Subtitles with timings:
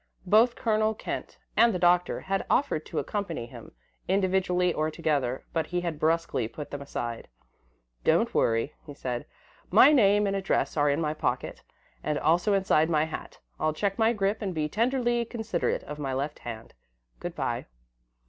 [0.25, 3.71] Both Colonel Kent and the Doctor had offered to accompany him,
[4.07, 7.27] individually or together, but he had brusquely put them aside.
[8.03, 9.27] "Don't worry," he said.
[9.69, 11.61] "My name and address are in my pocket
[12.01, 13.37] and also inside my hat.
[13.59, 16.73] I'll check my grip and be tenderly considerate of my left hand.
[17.19, 17.67] Good bye."